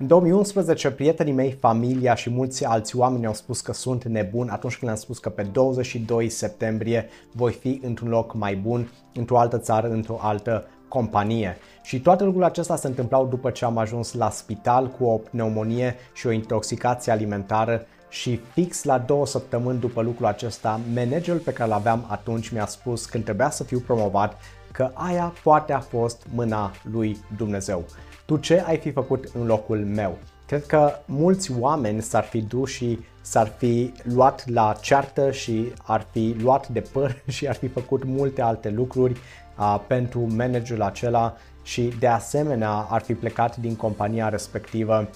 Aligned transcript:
În 0.00 0.06
2011, 0.06 0.90
prietenii 0.90 1.32
mei, 1.32 1.52
familia 1.60 2.14
și 2.14 2.30
mulți 2.30 2.64
alți 2.64 2.96
oameni 2.96 3.26
au 3.26 3.34
spus 3.34 3.60
că 3.60 3.72
sunt 3.72 4.04
nebun 4.04 4.48
atunci 4.48 4.72
când 4.72 4.84
le-am 4.84 4.96
spus 4.96 5.18
că 5.18 5.28
pe 5.28 5.42
22 5.42 6.28
septembrie 6.28 7.08
voi 7.32 7.52
fi 7.52 7.80
într-un 7.84 8.08
loc 8.08 8.34
mai 8.34 8.56
bun, 8.56 8.92
într-o 9.14 9.38
altă 9.38 9.58
țară, 9.58 9.88
într-o 9.88 10.18
altă 10.22 10.64
companie. 10.88 11.56
Și 11.82 12.00
toate 12.00 12.22
lucrurile 12.22 12.50
acestea 12.50 12.76
se 12.76 12.86
întâmplau 12.86 13.26
după 13.26 13.50
ce 13.50 13.64
am 13.64 13.78
ajuns 13.78 14.12
la 14.12 14.30
spital 14.30 14.88
cu 14.88 15.04
o 15.04 15.16
pneumonie 15.16 15.96
și 16.14 16.26
o 16.26 16.30
intoxicație 16.30 17.12
alimentară 17.12 17.86
și 18.08 18.40
fix 18.52 18.84
la 18.84 18.98
două 18.98 19.26
săptămâni 19.26 19.80
după 19.80 20.02
lucrul 20.02 20.26
acesta, 20.26 20.80
managerul 20.94 21.40
pe 21.40 21.52
care 21.52 21.68
l-aveam 21.68 22.04
atunci 22.08 22.48
mi-a 22.48 22.66
spus 22.66 23.06
când 23.06 23.24
trebuia 23.24 23.50
să 23.50 23.64
fiu 23.64 23.78
promovat 23.78 24.36
că 24.78 24.90
aia 24.94 25.32
poate 25.42 25.72
a 25.72 25.80
fost 25.80 26.26
mâna 26.34 26.72
lui 26.92 27.18
Dumnezeu. 27.36 27.84
Tu 28.26 28.36
ce 28.36 28.62
ai 28.66 28.76
fi 28.76 28.90
făcut 28.90 29.24
în 29.34 29.46
locul 29.46 29.84
meu? 29.84 30.18
Cred 30.46 30.66
că 30.66 30.92
mulți 31.06 31.52
oameni 31.58 32.02
s-ar 32.02 32.24
fi 32.24 32.42
dus 32.42 32.70
și 32.70 32.98
s-ar 33.20 33.52
fi 33.56 33.92
luat 34.02 34.48
la 34.48 34.76
ceartă 34.80 35.30
și 35.30 35.72
ar 35.86 36.06
fi 36.10 36.36
luat 36.40 36.68
de 36.68 36.80
păr 36.80 37.22
și 37.36 37.48
ar 37.48 37.54
fi 37.54 37.68
făcut 37.68 38.04
multe 38.04 38.42
alte 38.42 38.70
lucruri 38.70 39.20
uh, 39.58 39.80
pentru 39.86 40.34
managerul 40.36 40.82
acela 40.82 41.36
și 41.62 41.92
de 41.98 42.06
asemenea 42.06 42.70
ar 42.70 43.00
fi 43.02 43.14
plecat 43.14 43.56
din 43.56 43.76
compania 43.76 44.28
respectivă 44.28 45.08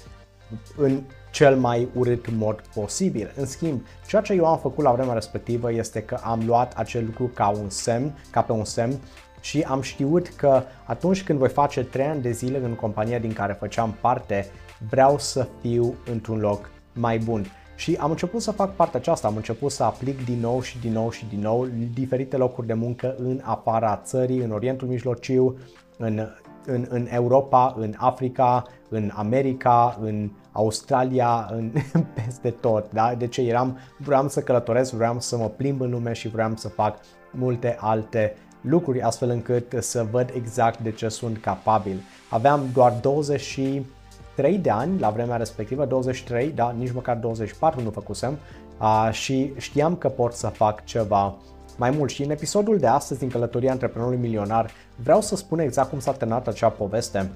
în 0.77 1.03
cel 1.31 1.57
mai 1.57 1.89
urât 1.95 2.31
mod 2.31 2.63
posibil. 2.75 3.33
În 3.37 3.47
schimb, 3.47 3.83
ceea 4.07 4.23
ce 4.23 4.33
eu 4.33 4.47
am 4.47 4.59
făcut 4.59 4.85
la 4.85 4.93
vremea 4.93 5.15
respectivă 5.15 5.73
este 5.73 6.03
că 6.03 6.19
am 6.23 6.43
luat 6.47 6.75
acel 6.77 7.05
lucru 7.05 7.31
ca 7.35 7.49
un 7.49 7.71
semn, 7.71 8.19
ca 8.31 8.43
pe 8.43 8.53
un 8.53 8.65
semn 8.65 9.01
și 9.43 9.61
am 9.61 9.81
știut 9.81 10.29
că 10.29 10.63
atunci 10.85 11.25
când 11.25 11.39
voi 11.39 11.49
face 11.49 11.85
3 11.85 12.07
ani 12.07 12.23
de 12.23 12.31
zile 12.31 12.59
în 12.59 12.75
compania 12.75 13.19
din 13.19 13.33
care 13.33 13.53
făceam 13.53 13.97
parte, 14.01 14.47
vreau 14.89 15.19
să 15.19 15.49
fiu 15.61 15.95
într-un 16.11 16.39
loc 16.39 16.71
mai 16.93 17.19
bun. 17.19 17.47
Și 17.75 17.97
am 18.01 18.11
început 18.11 18.43
să 18.43 18.51
fac 18.51 18.75
partea 18.75 18.99
aceasta, 18.99 19.29
am 19.29 19.37
început 19.37 19.71
să 19.71 19.83
aplic 19.83 20.25
din 20.25 20.41
nou 20.41 20.61
și 20.61 20.79
din 20.79 20.93
nou 20.93 21.11
și 21.11 21.27
din 21.27 21.41
nou 21.41 21.67
diferite 21.95 22.37
locuri 22.37 22.67
de 22.67 22.75
muncă 22.75 23.15
în 23.19 23.41
afara 23.43 23.97
țării, 24.05 24.39
în 24.39 24.51
Orientul 24.51 24.89
Mijlociu, 24.89 25.59
în, 25.99 26.29
în, 26.67 26.87
în 26.89 27.07
Europa, 27.11 27.75
în 27.79 27.95
Africa, 27.97 28.63
în 28.89 29.11
America, 29.15 29.99
în 30.01 30.31
Australia, 30.53 31.49
în, 31.51 31.73
peste 32.25 32.51
tot. 32.51 32.93
Da? 32.93 33.15
De 33.15 33.27
ce 33.27 33.41
eram, 33.41 33.79
vreau 33.97 34.29
să 34.29 34.41
călătoresc, 34.41 34.93
vreau 34.93 35.21
să 35.21 35.37
mă 35.37 35.49
plimb 35.49 35.81
în 35.81 35.91
lume 35.91 36.13
și 36.13 36.29
vreau 36.29 36.53
să 36.57 36.69
fac 36.69 36.99
multe 37.31 37.77
alte 37.81 38.35
lucruri 38.63 39.03
astfel 39.03 39.31
încât 39.31 39.75
să 39.79 40.07
văd 40.11 40.31
exact 40.35 40.81
de 40.81 40.91
ce 40.91 41.09
sunt 41.09 41.39
capabil. 41.39 42.03
Aveam 42.31 42.61
doar 42.73 42.93
23 43.01 44.59
de 44.59 44.71
ani 44.71 45.01
la 45.01 45.11
vremea 45.11 45.37
respectivă, 45.37 45.85
23, 45.85 46.51
da, 46.51 46.75
nici 46.79 46.93
măcar 46.93 47.17
24 47.17 47.83
nu 47.83 47.91
făcusem 47.91 48.39
uh, 48.81 49.09
și 49.13 49.53
știam 49.57 49.97
că 49.97 50.09
pot 50.09 50.33
să 50.33 50.47
fac 50.47 50.85
ceva 50.85 51.35
mai 51.77 51.91
mult 51.91 52.11
și 52.11 52.23
în 52.23 52.31
episodul 52.31 52.79
de 52.79 52.87
astăzi 52.87 53.21
din 53.21 53.31
Călătoria 53.31 53.71
Antreprenorului 53.71 54.19
Milionar 54.19 54.71
vreau 54.97 55.21
să 55.21 55.37
spun 55.37 55.59
exact 55.59 55.91
cum 55.91 55.99
s-a 55.99 56.13
terminat 56.13 56.47
acea 56.49 56.69
poveste 56.69 57.31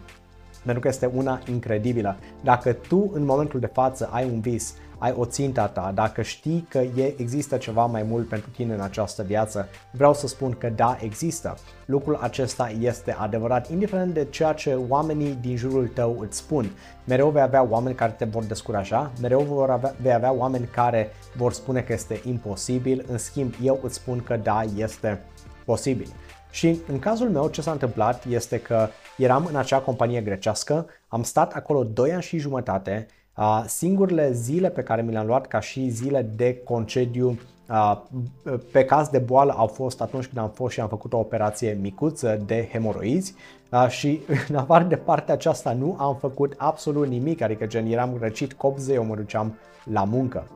pentru 0.66 0.82
că 0.82 0.88
este 0.88 1.10
una 1.14 1.40
incredibilă. 1.50 2.16
Dacă 2.42 2.72
tu 2.72 3.10
în 3.12 3.24
momentul 3.24 3.60
de 3.60 3.70
față 3.72 4.08
ai 4.12 4.24
un 4.24 4.40
vis, 4.40 4.74
ai 4.98 5.14
o 5.16 5.24
țintă 5.24 5.70
ta, 5.74 5.92
dacă 5.94 6.22
știi 6.22 6.66
că 6.68 6.78
e, 6.78 7.14
există 7.16 7.56
ceva 7.56 7.86
mai 7.86 8.02
mult 8.02 8.28
pentru 8.28 8.50
tine 8.50 8.74
în 8.74 8.80
această 8.80 9.22
viață, 9.22 9.68
vreau 9.90 10.14
să 10.14 10.26
spun 10.26 10.52
că 10.58 10.68
da, 10.68 10.96
există. 11.00 11.54
Lucrul 11.84 12.18
acesta 12.20 12.72
este 12.80 13.16
adevărat, 13.18 13.70
indiferent 13.70 14.14
de 14.14 14.26
ceea 14.30 14.52
ce 14.52 14.78
oamenii 14.88 15.38
din 15.40 15.56
jurul 15.56 15.88
tău 15.88 16.16
îți 16.20 16.36
spun. 16.36 16.70
Mereu 17.04 17.30
vei 17.30 17.42
avea 17.42 17.66
oameni 17.70 17.94
care 17.94 18.12
te 18.12 18.24
vor 18.24 18.44
descuraja, 18.44 19.12
mereu 19.20 19.40
vor 19.40 19.70
avea, 19.70 19.94
vei 20.02 20.12
avea 20.12 20.32
oameni 20.32 20.64
care 20.64 21.10
vor 21.36 21.52
spune 21.52 21.80
că 21.80 21.92
este 21.92 22.20
imposibil, 22.24 23.04
în 23.08 23.18
schimb 23.18 23.54
eu 23.62 23.80
îți 23.82 23.94
spun 23.94 24.22
că 24.22 24.36
da, 24.36 24.62
este 24.76 25.20
posibil. 25.64 26.08
Și 26.56 26.80
în 26.88 26.98
cazul 26.98 27.28
meu 27.28 27.48
ce 27.48 27.60
s-a 27.60 27.70
întâmplat 27.70 28.24
este 28.24 28.60
că 28.60 28.88
eram 29.16 29.46
în 29.46 29.56
acea 29.56 29.78
companie 29.78 30.20
grecească, 30.20 30.86
am 31.08 31.22
stat 31.22 31.52
acolo 31.52 31.84
2 31.84 32.12
ani 32.12 32.22
și 32.22 32.38
jumătate, 32.38 33.06
singurele 33.66 34.32
zile 34.32 34.70
pe 34.70 34.82
care 34.82 35.02
mi 35.02 35.12
le-am 35.12 35.26
luat 35.26 35.46
ca 35.46 35.60
și 35.60 35.88
zile 35.88 36.22
de 36.36 36.56
concediu 36.64 37.38
pe 38.72 38.84
caz 38.84 39.08
de 39.08 39.18
boală 39.18 39.54
au 39.56 39.66
fost 39.66 40.00
atunci 40.00 40.26
când 40.26 40.44
am 40.44 40.50
fost 40.50 40.72
și 40.72 40.80
am 40.80 40.88
făcut 40.88 41.12
o 41.12 41.18
operație 41.18 41.78
micuță 41.80 42.40
de 42.46 42.68
hemoroizi 42.72 43.34
și 43.88 44.20
în 44.48 44.56
afară 44.56 44.84
de 44.84 44.96
partea 44.96 45.34
aceasta 45.34 45.72
nu 45.72 45.96
am 45.98 46.16
făcut 46.20 46.54
absolut 46.56 47.06
nimic, 47.06 47.40
adică 47.40 47.66
gen 47.66 47.86
eram 47.86 48.16
răcit 48.20 48.52
copze, 48.52 48.92
eu 48.92 49.04
mă 49.04 49.14
duceam 49.14 49.54
la 49.84 50.04
muncă. 50.04 50.46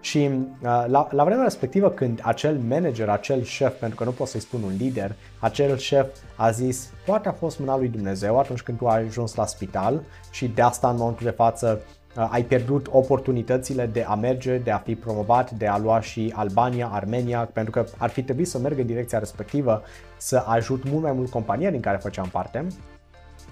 Și 0.00 0.18
uh, 0.18 0.84
la, 0.86 1.08
la 1.10 1.24
vremea 1.24 1.42
respectivă 1.42 1.90
când 1.90 2.20
acel 2.22 2.58
manager, 2.68 3.08
acel 3.08 3.42
șef, 3.42 3.78
pentru 3.78 3.96
că 3.96 4.04
nu 4.04 4.10
pot 4.10 4.28
să-i 4.28 4.40
spun 4.40 4.62
un 4.62 4.72
lider, 4.78 5.14
acel 5.38 5.76
șef 5.76 6.06
a 6.36 6.50
zis, 6.50 6.90
poate 7.06 7.28
a 7.28 7.32
fost 7.32 7.58
mâna 7.58 7.76
lui 7.76 7.88
Dumnezeu 7.88 8.38
atunci 8.38 8.62
când 8.62 8.78
tu 8.78 8.88
ai 8.88 9.02
ajuns 9.02 9.34
la 9.34 9.46
spital 9.46 10.02
și 10.30 10.48
de 10.48 10.62
asta 10.62 10.90
în 10.90 10.96
momentul 10.96 11.24
de 11.26 11.32
față 11.32 11.80
uh, 12.16 12.28
ai 12.30 12.44
pierdut 12.44 12.86
oportunitățile 12.90 13.86
de 13.86 14.02
a 14.02 14.14
merge, 14.14 14.58
de 14.58 14.70
a 14.70 14.78
fi 14.78 14.94
promovat, 14.94 15.50
de 15.50 15.66
a 15.66 15.78
lua 15.78 16.00
și 16.00 16.32
Albania, 16.36 16.88
Armenia, 16.92 17.50
pentru 17.52 17.70
că 17.70 17.84
ar 17.98 18.10
fi 18.10 18.22
trebuit 18.22 18.48
să 18.48 18.58
merg 18.58 18.78
în 18.78 18.86
direcția 18.86 19.18
respectivă, 19.18 19.82
să 20.16 20.44
ajut 20.46 20.90
mult 20.90 21.02
mai 21.02 21.12
mult 21.12 21.30
compania 21.30 21.70
din 21.70 21.80
care 21.80 21.96
făceam 21.96 22.28
parte. 22.28 22.66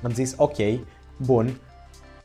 Am 0.03 0.13
zis, 0.13 0.35
ok, 0.37 0.57
bun, 1.17 1.61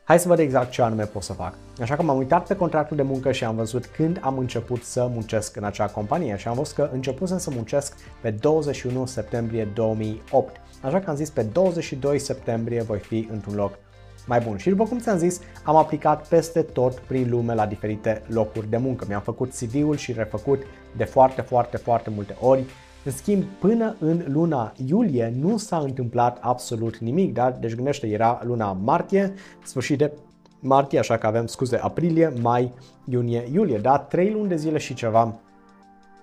Hai 0.06 0.18
să 0.18 0.28
văd 0.28 0.38
exact 0.38 0.70
ce 0.70 0.82
anume 0.82 1.04
pot 1.04 1.22
să 1.22 1.32
fac. 1.32 1.54
Așa 1.80 1.96
că 1.96 2.02
m-am 2.02 2.16
uitat 2.16 2.46
pe 2.46 2.56
contractul 2.56 2.96
de 2.96 3.02
muncă 3.02 3.32
și 3.32 3.44
am 3.44 3.56
văzut 3.56 3.86
când 3.86 4.18
am 4.22 4.38
început 4.38 4.82
să 4.82 5.08
muncesc 5.12 5.56
în 5.56 5.64
acea 5.64 5.86
companie 5.86 6.36
și 6.36 6.48
am 6.48 6.54
văzut 6.54 6.74
că 6.74 6.88
începusem 6.92 7.38
să 7.38 7.50
muncesc 7.50 7.96
pe 8.20 8.30
21 8.30 9.06
septembrie 9.06 9.68
2008. 9.74 10.56
Așa 10.82 11.00
că 11.00 11.10
am 11.10 11.16
zis 11.16 11.30
pe 11.30 11.42
22 11.42 12.18
septembrie 12.18 12.82
voi 12.82 12.98
fi 12.98 13.28
într-un 13.32 13.54
loc 13.54 13.78
mai 14.26 14.40
bun. 14.40 14.56
Și 14.56 14.68
după 14.68 14.84
cum 14.84 14.98
ți-am 14.98 15.18
zis, 15.18 15.40
am 15.62 15.76
aplicat 15.76 16.26
peste 16.28 16.62
tot 16.62 16.98
prin 16.98 17.30
lume 17.30 17.54
la 17.54 17.66
diferite 17.66 18.22
locuri 18.26 18.70
de 18.70 18.76
muncă. 18.76 19.04
Mi-am 19.08 19.22
făcut 19.22 19.52
CV-ul 19.54 19.96
și 19.96 20.12
refăcut 20.12 20.62
de 20.96 21.04
foarte, 21.04 21.40
foarte, 21.40 21.76
foarte 21.76 22.10
multe 22.10 22.36
ori 22.40 22.64
în 23.04 23.12
schimb, 23.12 23.42
până 23.42 23.96
în 23.98 24.24
luna 24.26 24.72
iulie 24.86 25.32
nu 25.40 25.56
s-a 25.56 25.78
întâmplat 25.78 26.38
absolut 26.40 26.96
nimic, 26.96 27.32
da? 27.32 27.50
Deci 27.50 27.74
gândește, 27.74 28.06
era 28.06 28.40
luna 28.44 28.72
martie, 28.72 29.34
sfârșit 29.64 29.98
de 29.98 30.12
martie, 30.60 30.98
așa 30.98 31.16
că 31.16 31.26
avem, 31.26 31.46
scuze, 31.46 31.76
aprilie, 31.76 32.32
mai, 32.40 32.72
iunie, 33.04 33.48
iulie, 33.52 33.78
da? 33.78 33.98
Trei 33.98 34.30
luni 34.30 34.48
de 34.48 34.56
zile 34.56 34.78
și 34.78 34.94
ceva. 34.94 35.34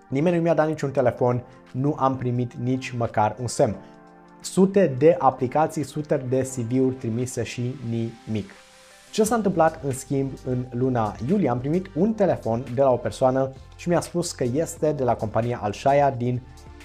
Nimeni 0.09 0.36
nu 0.36 0.41
mi-a 0.41 0.53
dat 0.53 0.68
niciun 0.68 0.91
telefon, 0.91 1.44
nu 1.72 1.96
am 1.97 2.18
primit 2.18 2.53
nici 2.53 2.94
măcar 2.97 3.36
un 3.41 3.47
semn. 3.47 3.75
Sute 4.41 4.96
de 4.97 5.16
aplicații, 5.20 5.84
sute 5.84 6.25
de 6.30 6.50
CV-uri 6.56 6.96
trimise 6.96 7.44
și 7.44 7.75
nimic. 7.90 8.50
Ce 9.12 9.24
s-a 9.24 9.36
întâmplat 9.36 9.84
în 9.84 9.91
schimb 9.91 10.31
în 10.46 10.66
luna 10.70 11.16
iulie? 11.30 11.50
Am 11.50 11.59
primit 11.59 11.90
un 11.96 12.14
telefon 12.14 12.64
de 12.74 12.81
la 12.81 12.91
o 12.91 12.96
persoană 12.96 13.52
și 13.75 13.90
mi-a 13.90 14.02
spus 14.02 14.31
că 14.31 14.44
este 14.44 14.91
de 14.91 15.03
la 15.03 15.16
compania 15.16 15.59
Alshaya 15.62 16.12
din 16.12 16.41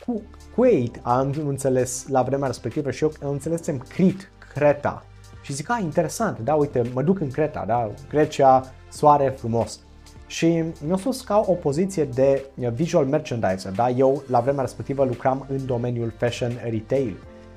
cu 0.06 0.22
Kuwait 0.55 1.00
am 1.03 1.34
înțeles 1.47 2.06
la 2.09 2.22
vremea 2.22 2.47
respectivă 2.47 2.91
și 2.91 3.03
eu 3.03 3.12
am 3.22 3.31
înțelesem 3.31 3.78
Crit, 3.89 4.31
Creta. 4.55 5.05
Și 5.43 5.53
zic, 5.53 5.71
a, 5.71 5.78
interesant, 5.78 6.39
da, 6.39 6.55
uite, 6.55 6.83
mă 6.93 7.03
duc 7.03 7.21
în 7.21 7.31
Creta, 7.31 7.65
da, 7.67 7.91
Grecia, 8.09 8.72
soare 8.89 9.28
frumos. 9.28 9.81
Și 10.27 10.62
mi-a 10.87 10.97
spus 10.97 11.21
ca 11.21 11.44
o 11.47 11.53
poziție 11.53 12.05
de 12.05 12.44
visual 12.72 13.05
merchandiser, 13.05 13.72
da, 13.72 13.91
eu 13.91 14.22
la 14.28 14.41
vremea 14.41 14.62
respectivă 14.62 15.05
lucram 15.05 15.47
în 15.49 15.67
domeniul 15.67 16.12
fashion 16.19 16.53
retail. 16.71 17.17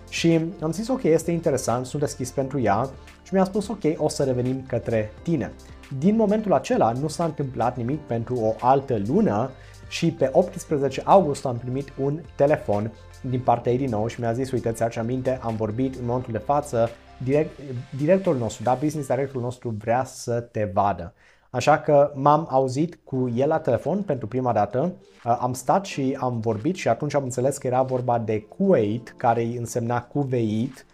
Și 0.10 0.40
am 0.62 0.72
zis, 0.72 0.88
ok, 0.88 1.04
este 1.04 1.31
interesant, 1.31 1.86
sunt 1.86 2.02
deschis 2.02 2.31
pentru 2.31 2.60
ea 2.60 2.90
și 3.24 3.34
mi-a 3.34 3.44
spus, 3.44 3.68
ok, 3.68 3.84
o 3.98 4.10
să 4.10 4.24
revenim 4.24 4.64
către 4.68 5.12
tine. 5.22 5.52
Din 6.00 6.16
momentul 6.16 6.54
acela 6.54 6.92
nu 6.92 7.07
s-a 7.07 7.24
întâmplat 7.24 7.78
nimic 7.78 8.00
pentru 8.00 8.36
o 8.36 8.56
altă 8.60 9.01
lună 9.07 9.50
și 9.89 10.12
pe 10.12 10.30
18 10.31 11.01
august 11.06 11.45
am 11.45 11.57
primit 11.57 11.94
un 12.01 12.19
telefon 12.36 12.91
din 13.21 13.39
partea 13.39 13.71
ei 13.71 13.77
din 13.77 13.89
nou 13.89 14.07
și 14.07 14.19
mi-a 14.19 14.33
zis, 14.33 14.51
uite, 14.51 14.71
ți 14.71 15.00
aminte, 15.00 15.39
am 15.41 15.56
vorbit 15.56 15.95
în 15.95 16.06
momentul 16.06 16.31
de 16.31 16.38
față, 16.38 16.89
direct, 17.24 17.59
directorul 17.97 18.39
nostru, 18.39 18.63
da, 18.63 18.74
business 18.74 19.07
directorul 19.07 19.41
nostru 19.41 19.69
vrea 19.69 20.03
să 20.03 20.39
te 20.39 20.71
vadă. 20.74 21.13
Așa 21.50 21.80
că 21.80 22.12
m-am 22.15 22.47
auzit 22.50 23.00
cu 23.03 23.31
el 23.36 23.47
la 23.47 23.59
telefon 23.59 24.01
pentru 24.01 24.27
prima 24.27 24.53
dată, 24.53 24.94
am 25.24 25.53
stat 25.53 25.86
și 25.86 26.18
am 26.19 26.39
vorbit 26.39 26.75
și 26.75 26.88
atunci 26.88 27.15
am 27.15 27.24
înțeles 27.24 27.57
că 27.57 27.68
era 27.68 27.81
vorba 27.81 28.19
de 28.19 28.41
Kuwait, 28.41 29.13
care 29.18 29.44
însemna 29.44 30.01
cuveit 30.01 30.86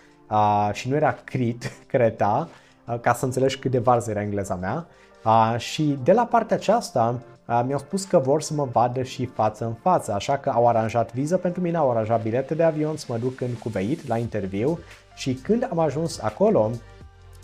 și 0.71 0.89
nu 0.89 0.95
era 0.95 1.11
Crit, 1.23 1.71
Creta, 1.87 2.49
ca 3.01 3.13
să 3.13 3.25
înțelegi 3.25 3.59
cât 3.59 3.71
de 3.71 3.79
varză 3.79 4.11
era 4.11 4.21
engleza 4.21 4.55
mea. 4.55 4.87
Și 5.57 5.97
de 6.03 6.11
la 6.11 6.25
partea 6.25 6.55
aceasta 6.55 7.21
mi-au 7.45 7.79
spus 7.79 8.03
că 8.05 8.19
vor 8.19 8.41
să 8.41 8.53
mă 8.53 8.67
vadă 8.71 9.03
și 9.03 9.25
față 9.25 9.65
în 9.65 9.73
față, 9.73 10.13
așa 10.13 10.37
că 10.37 10.49
au 10.49 10.67
aranjat 10.67 11.13
viză 11.13 11.37
pentru 11.37 11.61
mine, 11.61 11.77
au 11.77 11.91
aranjat 11.91 12.21
bilete 12.21 12.55
de 12.55 12.63
avion 12.63 12.97
să 12.97 13.05
mă 13.09 13.17
duc 13.17 13.41
în 13.41 13.53
Cuveit 13.53 14.07
la 14.07 14.17
interviu 14.17 14.79
și 15.15 15.33
când 15.33 15.67
am 15.71 15.79
ajuns 15.79 16.19
acolo, 16.19 16.69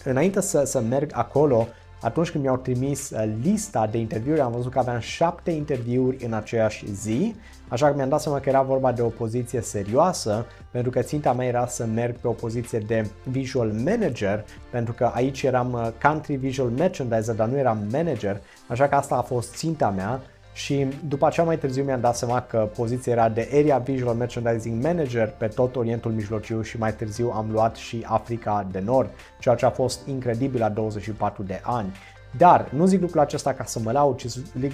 înainte 0.03 0.41
să, 0.41 0.63
să 0.63 0.79
merg 0.79 1.11
acolo, 1.13 1.67
atunci 2.01 2.29
când 2.29 2.43
mi-au 2.43 2.57
trimis 2.57 3.09
uh, 3.09 3.33
lista 3.43 3.87
de 3.87 3.97
interviuri, 3.97 4.39
am 4.39 4.51
văzut 4.51 4.71
că 4.71 4.79
aveam 4.79 4.99
șapte 4.99 5.51
interviuri 5.51 6.25
în 6.25 6.33
aceeași 6.33 6.93
zi, 6.93 7.35
așa 7.67 7.87
că 7.87 7.95
mi-am 7.95 8.09
dat 8.09 8.21
seama 8.21 8.39
că 8.39 8.49
era 8.49 8.61
vorba 8.61 8.91
de 8.91 9.01
o 9.01 9.07
poziție 9.07 9.61
serioasă, 9.61 10.45
pentru 10.71 10.91
că 10.91 11.01
ținta 11.01 11.33
mea 11.33 11.47
era 11.47 11.67
să 11.67 11.85
merg 11.85 12.15
pe 12.15 12.27
o 12.27 12.31
poziție 12.31 12.79
de 12.79 13.09
visual 13.23 13.71
manager, 13.71 14.45
pentru 14.71 14.93
că 14.93 15.11
aici 15.13 15.43
eram 15.43 15.73
uh, 15.73 15.87
country 16.01 16.35
visual 16.35 16.69
merchandiser, 16.69 17.35
dar 17.35 17.47
nu 17.47 17.57
eram 17.57 17.87
manager, 17.91 18.41
așa 18.67 18.87
că 18.87 18.95
asta 18.95 19.15
a 19.15 19.21
fost 19.21 19.55
ținta 19.55 19.89
mea 19.89 20.21
și 20.53 20.87
după 21.07 21.25
aceea 21.25 21.45
mai 21.45 21.57
târziu 21.57 21.83
mi-am 21.83 21.99
dat 22.01 22.15
seama 22.15 22.41
că 22.41 22.69
poziția 22.75 23.11
era 23.11 23.29
de 23.29 23.49
Area 23.53 23.77
Visual 23.77 24.15
Merchandising 24.15 24.83
Manager 24.83 25.33
pe 25.37 25.47
tot 25.47 25.75
Orientul 25.75 26.11
Mijlociu 26.11 26.61
și 26.61 26.77
mai 26.77 26.93
târziu 26.93 27.29
am 27.29 27.51
luat 27.51 27.75
și 27.75 28.05
Africa 28.07 28.67
de 28.71 28.79
Nord, 28.79 29.09
ceea 29.39 29.55
ce 29.55 29.65
a 29.65 29.69
fost 29.69 30.07
incredibil 30.07 30.59
la 30.59 30.69
24 30.69 31.43
de 31.43 31.59
ani. 31.63 31.91
Dar 32.37 32.71
nu 32.71 32.85
zic 32.85 33.01
lucrul 33.01 33.19
acesta 33.19 33.53
ca 33.53 33.63
să 33.63 33.79
mă 33.79 33.91
laud, 33.91 34.17
ci 34.17 34.25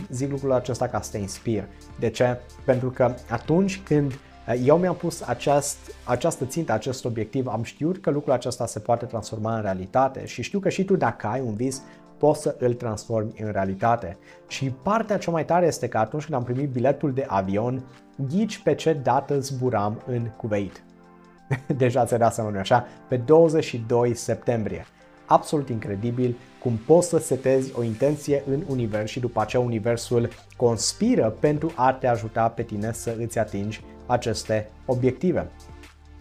zic 0.10 0.32
lucrul 0.32 0.52
acesta 0.52 0.88
ca 0.88 1.02
să 1.02 1.12
te 1.12 1.18
inspir. 1.18 1.64
De 2.00 2.10
ce? 2.10 2.40
Pentru 2.66 2.90
că 2.90 3.14
atunci 3.30 3.82
când 3.84 4.12
eh, 4.12 4.18
eu 4.54 4.78
mi-am 4.78 4.96
pus 4.96 5.22
aceast, 5.22 5.78
această 6.04 6.46
țintă, 6.46 6.72
acest 6.72 7.06
obiectiv, 7.06 7.48
am 7.48 7.64
știut 7.64 8.02
că 8.02 8.10
lucrul 8.10 8.34
acesta 8.34 8.66
se 8.66 8.80
poate 8.80 9.06
transforma 9.06 9.56
în 9.56 9.62
realitate 9.62 10.26
și 10.26 10.42
știu 10.42 10.60
că 10.60 10.70
și 10.70 10.84
tu 10.84 10.96
dacă 10.96 11.28
ai 11.28 11.42
un 11.42 11.56
vis, 11.56 11.82
poți 12.18 12.42
să 12.42 12.56
îl 12.60 12.74
transformi 12.74 13.34
în 13.42 13.52
realitate. 13.52 14.18
Și 14.48 14.70
partea 14.70 15.18
cea 15.18 15.32
mai 15.32 15.46
tare 15.46 15.66
este 15.66 15.88
că 15.88 15.98
atunci 15.98 16.24
când 16.24 16.38
am 16.38 16.44
primit 16.44 16.70
biletul 16.70 17.14
de 17.14 17.26
avion, 17.28 17.84
ghici 18.30 18.60
pe 18.64 18.76
ce 18.76 18.94
dată 18.94 19.40
zburam 19.40 20.02
în 20.06 20.30
Kuwait. 20.38 20.84
Deja 21.78 22.06
ți-ai 22.06 22.20
dat 22.20 22.34
seama, 22.34 22.50
nu 22.50 22.60
așa? 22.60 22.86
Pe 23.08 23.18
22 23.18 24.16
septembrie. 24.16 24.86
Absolut 25.26 25.70
incredibil 25.70 26.38
cum 26.62 26.80
poți 26.86 27.08
să 27.08 27.18
setezi 27.18 27.72
o 27.76 27.84
intenție 27.84 28.44
în 28.50 28.64
univers 28.68 29.12
și 29.12 29.20
după 29.20 29.42
aceea 29.42 29.62
universul 29.62 30.30
conspiră 30.56 31.36
pentru 31.40 31.72
a 31.76 31.94
te 31.94 32.08
ajuta 32.08 32.48
pe 32.48 32.64
tine 32.64 32.92
să 32.94 33.16
îți 33.20 33.40
atingi 33.40 33.82
aceste 34.08 34.70
obiective. 34.86 35.52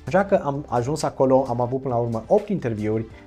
Așa 0.07 0.25
că 0.25 0.35
am 0.45 0.65
ajuns 0.69 1.03
acolo, 1.03 1.45
am 1.49 1.61
avut 1.61 1.81
până 1.81 1.95
la 1.95 2.01
urmă 2.01 2.25
8 2.27 2.49
interviuri, 2.49 3.05
Uh, 3.05 3.26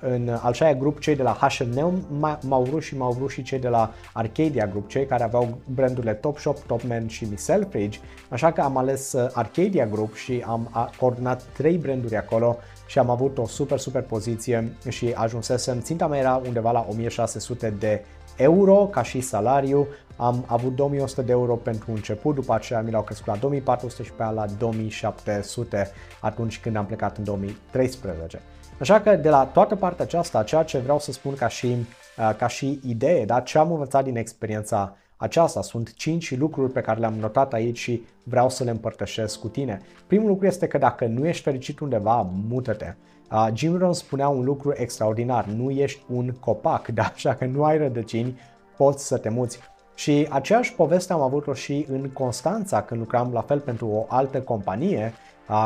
în 0.00 0.38
al 0.42 0.52
șaia 0.52 0.74
grup, 0.74 1.00
cei 1.00 1.16
de 1.16 1.22
la 1.22 1.32
H&M 1.32 2.06
m-au 2.40 2.62
vrut 2.62 2.82
și 2.82 2.96
m-au 2.96 3.12
vrut 3.12 3.30
și 3.30 3.42
cei 3.42 3.58
de 3.58 3.68
la 3.68 3.92
Arcadia 4.12 4.66
Group, 4.66 4.88
cei 4.88 5.06
care 5.06 5.22
aveau 5.22 5.58
brandurile 5.64 6.14
Topshop, 6.14 6.58
Topman 6.58 7.06
și 7.06 7.24
Miss 7.24 7.44
Selfridge, 7.44 7.98
așa 8.28 8.52
că 8.52 8.60
am 8.60 8.76
ales 8.76 9.12
uh, 9.12 9.30
Arcadia 9.32 9.86
Group 9.86 10.14
și 10.14 10.44
am 10.46 10.90
coordonat 10.98 11.42
trei 11.42 11.76
branduri 11.76 12.16
acolo 12.16 12.56
și 12.86 12.98
am 12.98 13.10
avut 13.10 13.38
o 13.38 13.46
super, 13.46 13.78
super 13.78 14.02
poziție 14.02 14.72
și 14.88 15.12
ajunsesem, 15.14 15.80
ținta 15.80 16.06
mea 16.06 16.18
era 16.18 16.42
undeva 16.46 16.70
la 16.70 16.86
1600 16.90 17.74
de 17.78 18.04
euro 18.36 18.74
ca 18.74 19.02
și 19.02 19.20
salariu, 19.20 19.86
am 20.16 20.44
avut 20.46 20.74
2100 20.74 21.22
de 21.22 21.32
euro 21.32 21.54
pentru 21.54 21.90
început, 21.90 22.34
după 22.34 22.54
aceea 22.54 22.80
mi 22.80 22.90
l-au 22.90 23.02
crescut 23.02 23.26
la 23.26 23.36
2400 23.36 24.02
și 24.02 24.12
pe 24.12 24.22
aia 24.22 24.30
la 24.30 24.46
2700 24.58 25.90
atunci 26.20 26.60
când 26.60 26.76
am 26.76 26.86
plecat 26.86 27.16
în 27.16 27.24
2013. 27.24 28.40
Așa 28.80 29.00
că 29.00 29.16
de 29.16 29.28
la 29.28 29.44
toată 29.44 29.76
partea 29.76 30.04
aceasta, 30.04 30.42
ceea 30.42 30.62
ce 30.62 30.78
vreau 30.78 30.98
să 30.98 31.12
spun 31.12 31.34
ca 31.34 31.48
și, 31.48 31.66
uh, 31.66 32.34
ca 32.36 32.46
și 32.46 32.80
idee, 32.86 33.24
da, 33.24 33.40
ce 33.40 33.58
am 33.58 33.72
învățat 33.72 34.04
din 34.04 34.16
experiența 34.16 34.96
aceasta, 35.16 35.62
sunt 35.62 35.94
5 35.94 36.36
lucruri 36.36 36.72
pe 36.72 36.80
care 36.80 37.00
le-am 37.00 37.14
notat 37.14 37.52
aici 37.52 37.78
și 37.78 38.02
vreau 38.22 38.48
să 38.48 38.64
le 38.64 38.70
împărtășesc 38.70 39.38
cu 39.38 39.48
tine. 39.48 39.80
Primul 40.06 40.28
lucru 40.28 40.46
este 40.46 40.66
că 40.66 40.78
dacă 40.78 41.06
nu 41.06 41.26
ești 41.26 41.42
fericit 41.42 41.78
undeva, 41.80 42.30
mută-te. 42.48 42.94
Uh, 43.32 43.48
Jim 43.54 43.76
Rohn 43.76 43.92
spunea 43.92 44.28
un 44.28 44.44
lucru 44.44 44.72
extraordinar, 44.76 45.44
nu 45.44 45.70
ești 45.70 46.02
un 46.08 46.30
copac, 46.40 46.88
da? 46.98 47.12
așa 47.14 47.34
că 47.34 47.44
nu 47.44 47.64
ai 47.64 47.78
rădăcini, 47.78 48.40
poți 48.76 49.06
să 49.06 49.16
te 49.16 49.28
muți. 49.28 49.58
Și 49.94 50.26
aceeași 50.30 50.74
poveste 50.74 51.12
am 51.12 51.20
avut-o 51.20 51.52
și 51.52 51.86
în 51.90 52.08
Constanța, 52.08 52.82
când 52.82 53.00
lucram 53.00 53.32
la 53.32 53.40
fel 53.40 53.58
pentru 53.58 53.88
o 53.88 54.04
altă 54.08 54.40
companie 54.40 55.12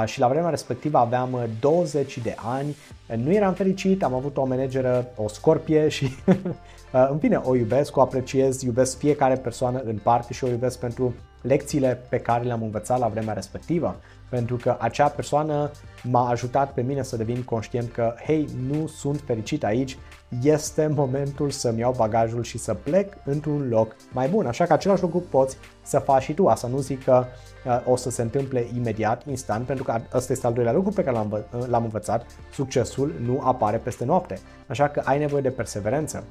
și 0.05 0.21
la 0.21 0.29
vremea 0.29 0.51
respectivă 0.51 0.99
aveam 0.99 1.49
20 1.61 2.17
uh, 2.17 2.23
de 2.23 2.35
ani, 2.39 2.77
nu 3.17 3.33
eram 3.33 3.55
fericit, 3.55 4.03
am 4.03 4.15
avut 4.15 4.37
o 4.37 4.45
manageră, 4.45 5.07
o 5.17 5.29
scorpie 5.29 5.89
și 5.89 6.05
uh, 6.27 7.09
în 7.11 7.19
fine 7.19 7.37
o 7.37 7.55
iubesc, 7.57 7.97
o 7.97 8.01
apreciez, 8.01 8.63
iubesc 8.63 8.99
fiecare 8.99 9.35
persoană 9.35 9.83
în 9.85 9.97
parte 10.03 10.33
și 10.33 10.45
o 10.45 10.49
iubesc 10.49 10.79
pentru 10.79 11.15
lecțiile 11.41 12.01
pe 12.09 12.19
care 12.19 12.45
le-am 12.45 12.63
învățat 12.63 12.99
la 12.99 13.09
vremea 13.09 13.35
respectivă. 13.35 13.97
Pentru 14.29 14.57
că 14.57 14.77
acea 14.79 15.09
persoană 15.09 15.71
m-a 16.03 16.29
ajutat 16.29 16.73
pe 16.73 16.83
mine 16.83 17.03
să 17.03 17.17
devin 17.17 17.43
conștient 17.43 17.93
că, 17.93 18.15
hei, 18.27 18.49
nu 18.69 18.87
sunt 18.87 19.21
fericit 19.27 19.65
aici, 19.65 19.99
este 20.43 20.87
momentul 20.87 21.51
să-mi 21.51 21.79
iau 21.79 21.95
bagajul 21.97 22.43
și 22.43 22.59
să 22.59 22.75
plec 22.75 23.17
într-un 23.25 23.69
loc 23.69 23.97
mai 24.13 24.29
bun. 24.29 24.47
Așa 24.47 24.65
că 24.65 24.73
același 24.73 25.03
lucru 25.03 25.23
poți 25.31 25.57
să 25.83 25.99
faci 25.99 26.23
și 26.23 26.35
tu. 26.35 26.47
Asta 26.47 26.69
nu 26.69 26.79
zic 26.79 27.05
că 27.05 27.25
uh, 27.67 27.81
o 27.87 27.97
să 27.97 28.11
se 28.11 28.23
întâmple 28.23 28.67
imediat, 28.77 29.27
instant, 29.27 29.67
pentru 29.67 29.85
că 29.85 30.01
ăsta 30.15 30.33
este 30.33 30.47
al 30.47 30.53
doilea 30.53 30.73
lucru 30.73 30.91
pe 30.91 31.05
care 31.05 31.17
l-am, 31.17 31.33
uh, 31.33 31.67
l-am 31.67 31.83
învățat. 31.83 32.27
Succesul 32.53 33.15
nu 33.25 33.41
apare 33.45 33.77
peste 33.77 34.05
noapte. 34.05 34.39
Așa 34.67 34.89
că 34.89 35.03
ai 35.05 35.19
nevoie 35.19 35.43
de 35.43 35.51
perseverență. 35.51 36.25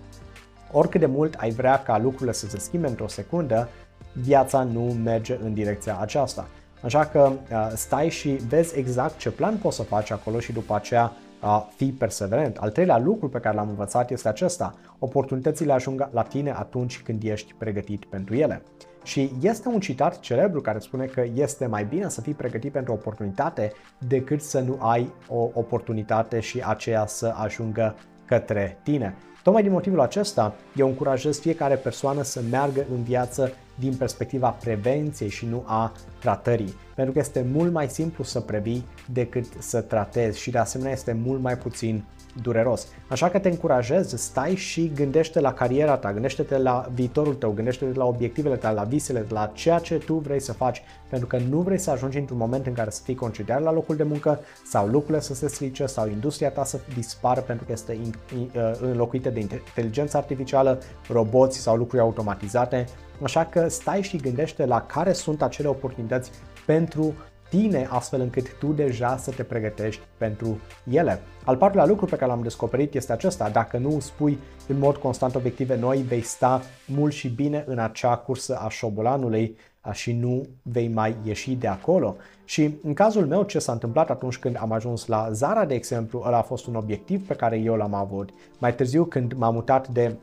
Oricât 0.72 1.00
de 1.00 1.06
mult 1.06 1.34
ai 1.34 1.50
vrea 1.50 1.84
ca 1.84 1.98
lucrurile 1.98 2.32
să 2.32 2.48
se 2.48 2.58
schimbe 2.58 2.88
într-o 2.88 3.08
secundă, 3.08 3.70
viața 4.14 4.64
nu 4.64 4.82
merge 5.04 5.40
în 5.44 5.54
direcția 5.54 5.98
aceasta. 6.02 6.48
Așa 6.82 7.06
că 7.06 7.32
uh, 7.52 7.72
stai 7.76 8.10
și 8.10 8.30
vezi 8.30 8.78
exact 8.78 9.18
ce 9.18 9.32
plan 9.32 9.58
poți 9.58 9.76
să 9.76 9.84
faci 9.84 10.12
acolo 10.12 10.40
și 10.40 10.52
după 10.52 10.76
aceea 10.76 11.12
uh, 11.44 11.66
fii 11.76 11.92
perseverent. 11.92 12.58
Al 12.58 12.72
treilea 12.72 12.98
lucru 12.98 13.30
pe 13.30 13.40
care 13.40 13.56
l-am 13.56 13.70
învățat 13.70 14.12
este 14.12 14.28
acesta. 14.28 14.74
Oportunitățile 15.00 15.74
ajung 15.74 16.10
la 16.12 16.22
tine 16.22 16.52
atunci 16.52 17.02
când 17.02 17.24
ești 17.24 17.54
pregătit 17.58 18.06
pentru 18.06 18.36
ele. 18.36 18.62
Și 19.04 19.32
este 19.42 19.68
un 19.68 19.80
citat 19.80 20.20
celebru 20.20 20.62
care 20.62 20.80
spune 20.80 21.06
că 21.06 21.24
este 21.34 21.66
mai 21.66 21.86
bine 21.86 22.10
să 22.10 22.22
fii 22.22 22.34
pregătit 22.34 22.72
pentru 22.72 22.92
o 22.92 22.96
oportunitate 22.96 23.72
decât 24.08 24.42
să 24.42 24.60
nu 24.60 24.78
ai 24.80 25.12
o 25.28 25.50
oportunitate 25.54 26.40
și 26.40 26.64
aceea 26.66 27.06
să 27.06 27.34
ajungă 27.36 27.96
către 28.26 28.80
tine. 28.84 29.16
Tocmai 29.44 29.64
din 29.64 29.72
motivul 29.72 30.00
acesta, 30.00 30.54
eu 30.76 30.88
încurajez 30.88 31.40
fiecare 31.40 31.76
persoană 31.76 32.22
să 32.22 32.42
meargă 32.50 32.86
în 32.92 33.04
viață 33.04 33.52
din 33.76 33.94
perspectiva 33.94 34.50
prevenției 34.50 35.30
și 35.30 35.46
nu 35.46 35.64
a 35.66 35.92
tratării. 36.20 36.74
Pentru 36.96 37.14
că 37.14 37.20
este 37.20 37.46
mult 37.52 37.72
mai 37.72 37.90
simplu 37.90 38.24
să 38.24 38.40
previi 38.40 38.86
decât 39.12 39.46
să 39.60 39.82
tratezi 39.82 40.40
și 40.40 40.52
de 40.52 40.58
asemenea 40.58 40.92
este 40.94 41.14
mult 41.24 41.42
mai 41.42 41.58
puțin 41.58 42.04
dureros. 42.42 42.88
Așa 43.08 43.30
că 43.30 43.40
te 43.40 43.50
încurajez, 43.50 44.14
stai 44.14 44.56
și 44.56 44.92
gândește 44.96 45.40
la 45.40 45.54
cariera 45.54 45.98
ta, 45.98 46.14
gândește-te 46.14 46.58
la 46.58 46.90
viitorul 46.94 47.34
tău, 47.34 47.52
gândește-te 47.52 47.98
la 47.98 48.06
obiectivele 48.06 48.56
tale, 48.56 48.76
la 48.76 48.84
visele, 48.84 49.26
la 49.30 49.52
ceea 49.54 49.80
ce 49.80 49.98
tu 49.98 50.14
vrei 50.14 50.40
să 50.40 50.54
faci, 50.54 50.82
pentru 51.10 51.28
că 51.28 51.38
nu 51.50 51.60
vrei 51.60 51.78
să 51.78 51.92
ajungi 51.92 52.18
într-un 52.18 52.38
moment 52.38 52.66
în 52.66 52.74
care 52.74 52.90
să 52.90 53.02
fii 53.04 53.16
concediat 53.16 53.62
la 53.62 53.72
locul 53.72 53.96
de 53.96 54.04
muncă 54.04 54.40
sau 54.66 54.88
lucrurile 54.88 55.20
să 55.20 55.34
se 55.34 55.48
strice 55.48 55.86
sau 55.86 56.08
industria 56.08 56.52
ta 56.52 56.64
să 56.64 56.80
dispară 56.96 57.42
pentru 57.42 57.66
că 57.66 57.72
este 57.72 57.98
uh, 58.36 58.72
înlocuită 58.82 59.30
de 59.30 59.40
inteligență 59.40 60.18
artificială, 60.18 60.82
roboți 61.10 61.60
sau 61.60 61.76
lucruri 61.76 62.02
automatizate. 62.02 62.86
Așa 63.24 63.46
că 63.46 63.68
stai 63.68 64.02
și 64.02 64.18
gândește 64.18 64.66
la 64.66 64.82
care 64.82 65.14
sunt 65.14 65.42
acele 65.42 65.68
oportunități 65.68 66.32
pentru 66.66 67.14
tine 67.50 67.88
astfel 67.90 68.22
încât 68.22 68.58
tu 68.58 68.68
deja 68.68 69.18
să 69.18 69.32
te 69.32 69.44
pregătești 69.44 70.02
pentru 70.18 70.60
ele. 70.90 71.22
Al 71.46 71.58
patrulea 71.58 71.86
lucru 71.86 72.06
pe 72.06 72.16
care 72.16 72.32
l-am 72.32 72.42
descoperit 72.42 72.94
este 72.94 73.12
acesta, 73.12 73.50
dacă 73.50 73.78
nu 73.78 74.00
spui 74.00 74.38
în 74.68 74.78
mod 74.80 74.98
constant 74.98 75.36
obiective 75.36 75.76
noi, 75.76 75.98
vei 75.98 76.22
sta 76.22 76.62
mult 76.88 77.14
și 77.14 77.30
bine 77.30 77.64
în 77.68 77.80
acea 77.80 78.16
cursă 78.16 78.58
a 78.58 78.70
șobolanului 78.70 79.58
și 79.92 80.14
nu 80.14 80.46
vei 80.62 80.88
mai 80.88 81.16
ieși 81.24 81.56
de 81.56 81.68
acolo. 81.68 82.16
Și 82.46 82.76
în 82.84 82.94
cazul 82.94 83.26
meu 83.26 83.44
ce 83.44 83.60
s-a 83.60 83.72
întâmplat 83.72 84.10
atunci 84.10 84.38
când 84.38 84.58
am 84.60 84.72
ajuns 84.72 85.06
la 85.06 85.32
Zara, 85.32 85.66
de 85.66 85.74
exemplu, 85.74 86.24
ăla 86.26 86.38
a 86.38 86.42
fost 86.42 86.66
un 86.66 86.76
obiectiv 86.76 87.28
pe 87.28 87.34
care 87.34 87.58
eu 87.58 87.76
l-am 87.76 87.94
avut. 87.94 88.30
Mai 88.60 88.76
târziu 88.76 89.06
când 89.06 89.34
m-am 89.34 89.54
mutat 89.54 89.88
de 89.88 90.16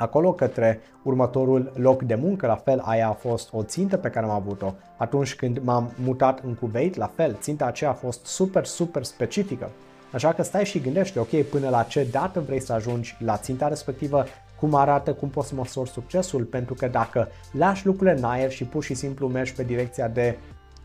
acolo 0.00 0.32
către 0.32 0.80
următorul 1.02 1.72
loc 1.76 2.02
de 2.02 2.14
muncă, 2.14 2.46
la 2.46 2.56
fel 2.56 2.80
aia 2.84 3.08
a 3.08 3.12
fost 3.12 3.48
o 3.52 3.62
țintă 3.62 3.96
pe 3.96 4.08
care 4.08 4.26
am 4.26 4.32
avut-o. 4.32 4.74
Atunci 4.96 5.34
când 5.34 5.58
m-am 5.62 5.92
mutat 6.04 6.40
în 6.44 6.54
Kuwait, 6.54 6.96
la 6.96 7.10
fel, 7.14 7.36
ținta 7.40 7.64
aceea 7.64 7.90
a 7.90 7.94
fost 7.94 8.26
super, 8.26 8.64
super 8.64 9.04
specifică. 9.04 9.70
Așa 10.12 10.32
că 10.32 10.42
stai 10.42 10.64
și 10.64 10.80
gândește, 10.80 11.18
ok, 11.18 11.42
până 11.50 11.68
la 11.68 11.82
ce 11.82 12.06
dată 12.10 12.40
vrei 12.40 12.60
să 12.60 12.72
ajungi 12.72 13.16
la 13.18 13.36
ținta 13.36 13.68
respectivă, 13.68 14.24
cum 14.60 14.74
arată, 14.74 15.12
cum 15.12 15.28
poți 15.28 15.48
să 15.48 15.54
măsori 15.54 15.90
succesul, 15.90 16.44
pentru 16.44 16.74
că 16.74 16.86
dacă 16.86 17.28
lași 17.52 17.86
lucrurile 17.86 18.18
în 18.18 18.24
aer 18.24 18.50
și 18.50 18.64
pur 18.64 18.82
și 18.82 18.94
simplu 18.94 19.28
mergi 19.28 19.54
pe 19.54 19.62
direcția 19.62 20.08
de 20.08 20.38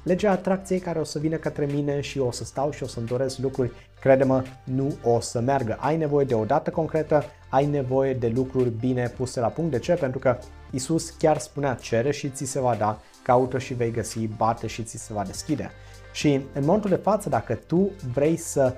legea 0.05 0.31
atracției 0.31 0.79
care 0.79 0.99
o 0.99 1.03
să 1.03 1.19
vină 1.19 1.35
către 1.35 1.65
mine 1.65 2.01
și 2.01 2.19
o 2.19 2.31
să 2.31 2.43
stau 2.43 2.71
și 2.71 2.83
o 2.83 2.87
să-mi 2.87 3.07
doresc 3.07 3.37
lucruri, 3.37 3.71
crede-mă, 3.99 4.43
nu 4.63 4.95
o 5.03 5.19
să 5.19 5.39
meargă. 5.39 5.77
Ai 5.79 5.97
nevoie 5.97 6.25
de 6.25 6.33
o 6.33 6.45
dată 6.45 6.69
concretă, 6.69 7.23
ai 7.49 7.65
nevoie 7.65 8.13
de 8.13 8.31
lucruri 8.35 8.69
bine 8.69 9.13
puse 9.17 9.39
la 9.39 9.47
punct. 9.47 9.71
De 9.71 9.79
ce? 9.79 9.93
Pentru 9.93 10.19
că 10.19 10.37
Isus 10.71 11.09
chiar 11.09 11.37
spunea, 11.37 11.73
cere 11.73 12.11
și 12.11 12.29
ți 12.29 12.45
se 12.45 12.59
va 12.59 12.75
da, 12.75 12.99
caută 13.23 13.57
și 13.57 13.73
vei 13.73 13.91
găsi, 13.91 14.27
bate 14.27 14.67
și 14.67 14.83
ți 14.83 14.97
se 14.97 15.13
va 15.13 15.23
deschide. 15.23 15.71
Și 16.13 16.33
în 16.53 16.65
momentul 16.65 16.89
de 16.89 16.95
față, 16.95 17.29
dacă 17.29 17.55
tu 17.67 17.91
vrei 18.13 18.37
să 18.37 18.73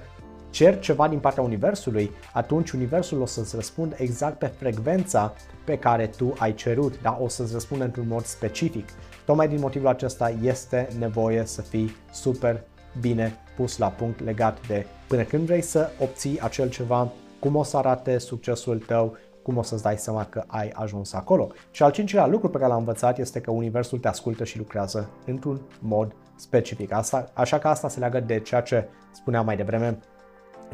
cer 0.50 0.80
ceva 0.80 1.08
din 1.08 1.20
partea 1.20 1.44
Universului, 1.44 2.12
atunci 2.34 2.72
Universul 2.72 3.22
o 3.22 3.26
să-ți 3.26 3.56
răspundă 3.56 3.96
exact 3.98 4.38
pe 4.38 4.46
frecvența 4.46 5.34
pe 5.66 5.78
care 5.78 6.08
tu 6.08 6.34
ai 6.38 6.54
cerut, 6.54 7.02
da? 7.02 7.18
o 7.22 7.28
să-ți 7.28 7.54
răspundă 7.54 7.84
într-un 7.84 8.08
mod 8.08 8.26
specific. 8.26 8.90
Tocmai 9.28 9.48
din 9.48 9.60
motivul 9.60 9.88
acesta 9.88 10.30
este 10.30 10.88
nevoie 11.00 11.46
să 11.46 11.62
fii 11.62 11.96
super 12.12 12.64
bine 13.00 13.34
pus 13.56 13.78
la 13.78 13.88
punct 13.88 14.24
legat 14.24 14.68
de 14.68 14.86
până 15.08 15.24
când 15.24 15.46
vrei 15.46 15.62
să 15.62 15.90
obții 16.00 16.40
acel 16.42 16.70
ceva, 16.70 17.12
cum 17.40 17.56
o 17.56 17.64
să 17.64 17.78
arate 17.78 18.18
succesul 18.18 18.80
tău, 18.80 19.18
cum 19.44 19.58
o 19.58 19.62
să-ți 19.62 19.84
dai 19.84 19.98
seama 19.98 20.26
că 20.26 20.44
ai 20.48 20.70
ajuns 20.70 21.14
acolo. 21.14 21.48
Și 21.72 21.84
al 21.84 21.92
cincilea 21.92 22.28
lucru 22.28 22.50
pe 22.50 22.58
care 22.58 22.70
l-am 22.70 22.78
învățat 22.78 23.18
este 23.18 23.42
că 23.42 23.52
Universul 23.52 24.00
te 24.00 24.08
ascultă 24.08 24.44
și 24.44 24.58
lucrează 24.58 25.10
într-un 25.26 25.62
mod 25.80 26.16
specific. 26.36 26.92
Asta, 26.92 27.30
așa 27.34 27.60
că 27.60 27.68
asta 27.68 27.90
se 27.90 28.00
leagă 28.00 28.20
de 28.20 28.40
ceea 28.40 28.62
ce 28.62 28.88
spuneam 29.12 29.46
mai 29.46 29.56
devreme, 29.56 30.00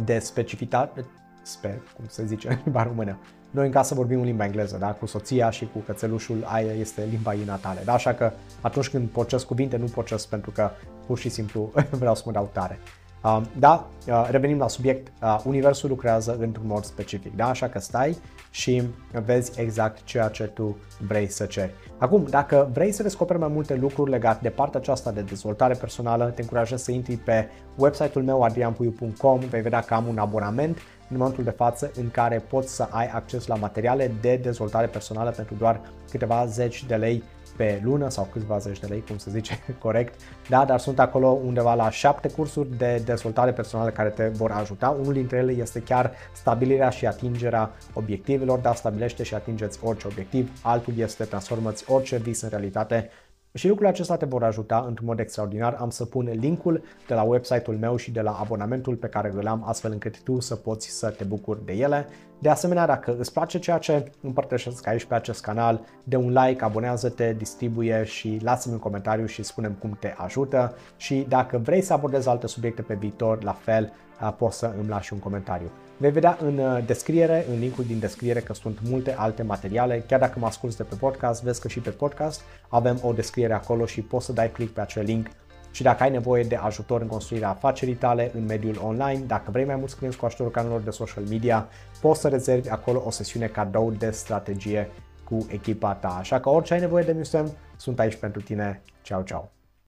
de 0.04 0.20
specificitate, 0.20 1.06
sper, 1.42 1.82
cum 1.96 2.06
se 2.08 2.26
zice 2.26 2.50
în 2.50 2.58
limba 2.64 2.84
română. 2.84 3.18
Noi 3.54 3.66
în 3.66 3.72
casă 3.72 3.94
vorbim 3.94 4.20
în 4.20 4.26
limba 4.26 4.46
engleză, 4.46 4.78
da? 4.78 4.92
cu 4.92 5.06
soția 5.06 5.50
și 5.50 5.70
cu 5.74 5.80
cățelușul, 5.80 6.44
aia 6.46 6.72
este 6.72 7.08
limba 7.10 7.34
ei 7.34 7.46
natale. 7.46 7.82
Da? 7.86 7.94
Așa 7.94 8.14
că 8.14 8.32
atunci 8.62 8.90
când 8.90 9.10
porcesc 9.10 9.46
cuvinte, 9.46 9.78
nu 9.78 9.86
porcesc 9.86 10.28
pentru 10.28 10.52
că 10.52 10.70
pur 11.06 11.18
și 11.18 11.30
simplu 11.30 11.72
vreau 12.02 12.16
să 12.16 12.24
mă 12.26 12.32
dau 12.32 12.50
tare. 12.54 12.80
Uh, 13.24 13.42
da, 13.60 13.88
uh, 14.08 14.28
revenim 14.30 14.58
la 14.58 14.68
subiect, 14.68 15.12
uh, 15.22 15.42
universul 15.46 15.90
lucrează 15.90 16.38
într-un 16.40 16.68
mod 16.68 16.84
specific, 16.84 17.36
da? 17.36 17.48
așa 17.50 17.68
că 17.68 17.80
stai 17.80 18.18
și 18.52 18.84
vezi 19.26 19.62
exact 19.62 20.04
ceea 20.04 20.28
ce 20.28 20.44
tu 20.44 20.78
vrei 21.08 21.28
să 21.28 21.46
ceri. 21.46 21.74
Acum, 21.98 22.26
dacă 22.30 22.70
vrei 22.74 22.92
să 22.92 23.04
descoperi 23.04 23.40
mai 23.40 23.48
multe 23.54 23.76
lucruri 23.76 24.10
legate 24.10 24.40
de 24.42 24.50
partea 24.50 24.80
aceasta 24.80 25.12
de 25.12 25.22
dezvoltare 25.22 25.74
personală, 25.74 26.26
te 26.26 26.42
încurajez 26.42 26.84
să 26.84 26.92
intri 26.92 27.16
pe 27.16 27.50
website-ul 27.76 28.24
meu 28.24 28.42
adrianpuiu.com, 28.42 29.40
vei 29.40 29.62
vedea 29.62 29.82
că 29.82 29.94
am 29.94 30.08
un 30.08 30.18
abonament 30.18 30.78
în 31.14 31.20
momentul 31.20 31.44
de 31.44 31.50
față 31.50 31.92
în 31.96 32.12
care 32.12 32.44
poți 32.50 32.76
să 32.76 32.88
ai 32.90 33.08
acces 33.08 33.48
la 33.48 33.56
materiale 33.56 34.12
de 34.22 34.36
dezvoltare 34.36 34.88
personală 34.88 35.30
pentru 35.30 35.56
doar 35.56 35.82
câteva 36.10 36.46
zeci 36.46 36.86
de 36.86 36.96
lei 36.96 37.24
pe 37.56 37.82
lună 37.84 38.10
sau 38.10 38.28
câțiva 38.32 38.58
zeci 38.58 38.80
de 38.80 38.88
lei, 38.88 39.04
cum 39.08 39.18
se 39.18 39.30
zice 39.30 39.60
corect, 39.80 40.20
da, 40.50 40.66
dar 40.66 40.80
sunt 40.80 41.00
acolo 41.00 41.28
undeva 41.28 41.74
la 41.74 41.90
șapte 41.90 42.30
cursuri 42.30 42.78
de 42.78 43.02
dezvoltare 43.06 43.52
personală 43.52 43.90
care 43.90 44.10
te 44.10 44.28
vor 44.28 44.52
ajuta. 44.52 44.98
Unul 45.00 45.14
dintre 45.14 45.38
ele 45.38 45.52
este 45.52 45.82
chiar 45.82 46.12
stabilirea 46.32 46.90
și 46.90 47.06
atingerea 47.06 47.72
obiectivelor, 47.94 48.60
da, 48.60 48.74
stabilește 48.74 49.24
și 49.24 49.34
atingeți 49.34 49.80
orice 49.84 50.08
obiectiv. 50.08 50.52
Altul 50.62 50.94
este 50.98 51.24
transformați 51.24 51.92
orice 51.92 52.18
vis 52.18 52.42
în 52.42 52.50
realitate 52.50 53.10
și 53.54 53.68
lucrurile 53.68 53.94
acestea 53.94 54.18
te 54.18 54.26
vor 54.26 54.44
ajuta 54.44 54.86
într-un 54.88 55.08
mod 55.08 55.20
extraordinar. 55.20 55.74
Am 55.74 55.90
să 55.90 56.06
pun 56.06 56.30
linkul 56.40 56.84
de 57.08 57.14
la 57.14 57.24
website-ul 57.24 57.78
meu 57.78 57.96
și 57.96 58.12
de 58.12 58.22
la 58.22 58.32
abonamentul 58.32 58.96
pe 58.96 59.08
care 59.08 59.32
îl 59.36 59.48
am, 59.48 59.64
astfel 59.68 59.92
încât 59.92 60.22
tu 60.24 60.40
să 60.40 60.56
poți 60.56 60.90
să 60.90 61.10
te 61.10 61.24
bucuri 61.24 61.66
de 61.66 61.74
ele. 61.74 62.08
De 62.44 62.50
asemenea, 62.50 62.86
dacă 62.86 63.16
îți 63.20 63.34
place 63.34 63.60
ceea 63.60 63.78
ce 63.78 64.12
împărtășesc 64.22 64.88
aici 64.88 65.06
pe 65.06 65.16
acest 65.16 65.42
canal, 65.42 65.82
de 66.04 66.16
un 66.16 66.34
like, 66.34 66.64
abonează-te, 66.64 67.34
distribuie 67.38 68.04
și 68.04 68.40
lasă-mi 68.42 68.74
un 68.74 68.80
comentariu 68.80 69.26
și 69.26 69.44
spunem 69.44 69.72
cum 69.72 69.98
te 70.00 70.14
ajută 70.18 70.76
și 70.98 71.26
dacă 71.30 71.58
vrei 71.58 71.82
să 71.82 71.94
abordezi 71.94 72.28
alte 72.28 72.48
subiecte 72.48 72.82
pe 72.82 72.94
viitor, 72.94 73.44
la 73.44 73.52
fel, 73.52 73.94
poți 74.38 74.58
să 74.58 74.74
îmi 74.80 74.88
lași 74.88 75.14
un 75.14 75.20
comentariu. 75.20 75.72
Vei 75.98 76.12
vedea 76.12 76.38
în 76.42 76.58
uh, 76.58 76.86
descriere, 76.86 77.46
în 77.54 77.60
linkul 77.60 77.84
din 77.84 78.00
descriere, 78.00 78.40
că 78.40 78.54
sunt 78.54 78.78
multe 78.90 79.16
alte 79.18 79.44
materiale. 79.44 80.04
Chiar 80.08 80.20
dacă 80.20 80.40
mă 80.40 80.46
asculti 80.46 80.78
de 80.78 80.84
pe 80.84 80.96
podcast, 80.96 81.44
vezi 81.44 81.62
că 81.62 81.68
și 81.68 81.80
pe 81.80 81.90
podcast 81.90 82.42
avem 82.68 83.00
o 83.02 83.14
descriere 83.14 83.54
acolo 83.54 83.86
și 83.86 84.02
poți 84.02 84.26
să 84.26 84.34
dai 84.34 84.52
click 84.52 84.74
pe 84.74 84.82
acel 84.82 85.04
link 85.04 85.28
și 85.74 85.84
dacă 85.84 86.04
ai 86.04 86.12
nevoie 86.12 86.44
de 86.44 86.56
ajutor 86.56 87.02
în 87.02 87.08
construirea 87.08 87.50
afacerii 87.50 87.96
tale 87.96 88.32
în 88.36 88.46
mediul 88.46 88.80
online, 88.84 89.20
dacă 89.28 89.52
vrei 89.52 89.66
mai 89.66 89.76
mulți 89.76 89.96
clienți 89.96 90.18
cu 90.18 90.26
ajutorul 90.26 90.52
canalelor 90.52 90.82
de 90.82 90.90
social 90.90 91.24
media, 91.24 91.68
poți 92.02 92.20
să 92.20 92.28
rezervi 92.28 92.70
acolo 92.70 93.04
o 93.06 93.10
sesiune 93.10 93.48
cadou 93.48 93.92
de 93.92 94.12
strategie 94.12 94.90
cu 95.24 95.46
echipa 95.50 95.94
ta. 95.94 96.16
Așa 96.20 96.40
că 96.40 96.50
orice 96.50 96.74
ai 96.74 96.80
nevoie 96.80 97.04
de 97.04 97.12
mine, 97.12 97.54
sunt 97.78 98.00
aici 98.00 98.16
pentru 98.16 98.42
tine. 98.42 98.82
Ciao, 99.02 99.22
ciao! 99.22 99.63